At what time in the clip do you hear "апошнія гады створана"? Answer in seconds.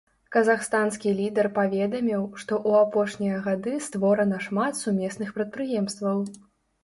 2.87-4.37